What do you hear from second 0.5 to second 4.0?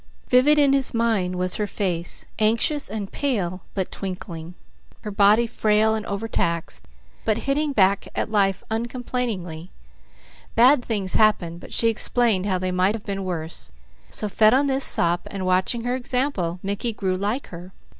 in his mind was her face, anxious and pale, but